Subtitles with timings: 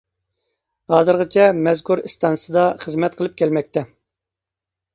[0.93, 3.87] ھازىرغىچە مەزكۇر ئىستانسىسىدا خىزمەت قىلىپ كەلمەكتە.